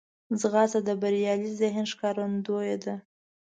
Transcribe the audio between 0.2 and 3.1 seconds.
ځغاسته د بریالي ذهن ښکارندوی ده